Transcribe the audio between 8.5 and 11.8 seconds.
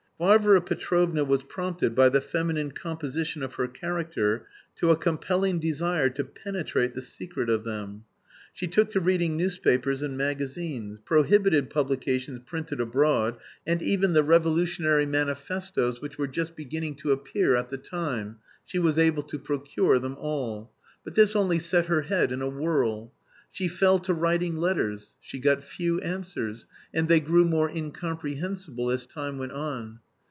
She took to reading newspapers and magazines, prohibited